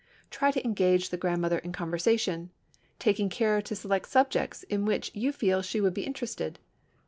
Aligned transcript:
Try 0.31 0.49
to 0.49 0.65
engage 0.65 1.09
the 1.09 1.17
grandmother 1.17 1.59
in 1.59 1.71
conversation, 1.73 2.49
taking 2.97 3.29
care 3.29 3.61
to 3.61 3.75
select 3.75 4.07
subjects 4.09 4.63
in 4.63 4.83
which 4.83 5.11
you 5.13 5.31
feel 5.31 5.61
she 5.61 5.79
would 5.79 5.93
be 5.93 6.05
interested. 6.07 6.57